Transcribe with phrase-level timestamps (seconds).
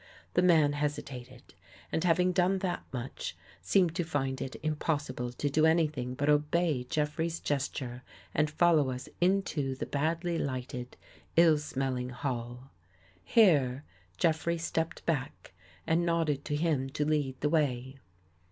[0.33, 1.53] The man hesitated,
[1.91, 6.85] and having done that much, seemed to find it impossible to do anything but obey
[6.85, 8.01] Jeffrey's gesture
[8.33, 10.97] and follow us into the badly lighted,
[11.35, 12.71] ill smelling hall.
[13.23, 13.83] Here
[14.17, 15.53] Jeffrey stepped back
[15.85, 17.99] and nodded to him to lead the way.